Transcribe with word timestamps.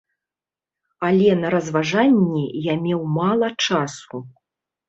Але 1.09 1.29
на 1.43 1.51
разважанні 1.55 2.45
я 2.71 2.81
меў 2.87 3.07
мала 3.19 3.47
часу. 3.67 4.27